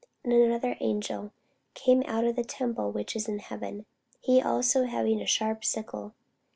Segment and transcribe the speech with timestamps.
[0.23, 1.31] And another angel
[1.75, 3.85] came out of the temple which is in heaven,
[4.19, 6.15] he also having a sharp sickle.